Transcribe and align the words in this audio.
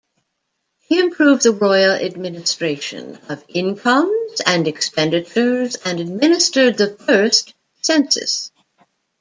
He 0.79 0.99
improved 0.99 1.43
the 1.43 1.51
royal 1.51 1.91
administration, 1.93 3.17
of 3.29 3.45
incomes 3.47 4.41
and 4.43 4.67
expenditures, 4.67 5.75
and 5.85 5.99
administered 5.99 6.75
the 6.79 6.95
first 6.97 7.53
census. 7.83 8.51